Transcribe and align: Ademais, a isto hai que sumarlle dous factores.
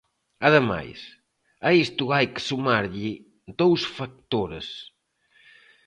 Ademais, 0.47 0.99
a 1.67 1.69
isto 1.85 2.03
hai 2.13 2.25
que 2.33 2.45
sumarlle 2.49 3.11
dous 3.59 3.81
factores. 3.97 4.67